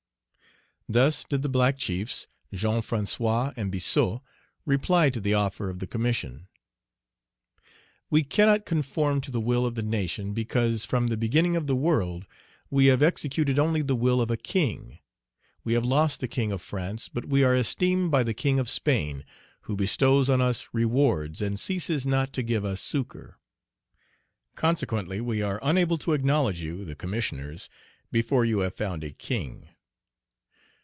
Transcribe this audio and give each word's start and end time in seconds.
Thus 0.89 1.23
did 1.23 1.41
the 1.41 1.47
black 1.47 1.77
chiefs, 1.77 2.27
Jean 2.53 2.81
François 2.81 3.53
and 3.55 3.71
Biassou, 3.71 4.19
reply 4.65 5.09
to 5.11 5.21
the 5.21 5.33
offer 5.33 5.69
of 5.69 5.79
the 5.79 5.87
Commission: 5.87 6.49
"We 8.09 8.25
cannot 8.25 8.65
conform 8.65 9.21
to 9.21 9.31
the 9.31 9.39
will 9.39 9.65
of 9.65 9.75
the 9.75 9.83
nation, 9.83 10.33
because, 10.33 10.83
from 10.83 11.07
the 11.07 11.15
beginning 11.15 11.55
of 11.55 11.65
the 11.67 11.77
world, 11.77 12.25
we 12.69 12.87
have 12.87 13.01
executed 13.01 13.57
only 13.57 13.81
the 13.81 13.95
will 13.95 14.19
of 14.19 14.29
a 14.29 14.35
king: 14.35 14.99
we 15.63 15.75
have 15.75 15.85
lost 15.85 16.19
the 16.19 16.27
king 16.27 16.51
of 16.51 16.61
France, 16.61 17.07
but 17.07 17.23
we 17.23 17.41
are 17.41 17.55
esteemed 17.55 18.11
by 18.11 18.21
the 18.21 18.33
king 18.33 18.59
of 18.59 18.69
Spain, 18.69 19.23
who 19.61 19.77
bestows 19.77 20.29
on 20.29 20.41
us 20.41 20.67
rewards, 20.73 21.41
and 21.41 21.57
ceases 21.57 22.05
not 22.05 22.33
to 22.33 22.43
give 22.43 22.65
us 22.65 22.81
succor; 22.81 23.37
consequently 24.55 25.21
we 25.21 25.41
are 25.41 25.57
unable 25.63 25.97
to 25.97 26.11
acknowledge 26.11 26.59
you, 26.59 26.83
the 26.83 26.95
Commissioners, 26.95 27.69
before 28.11 28.43
you 28.43 28.59
have 28.59 28.73
found 28.75 29.05
a 29.05 29.11
king." 29.11 29.69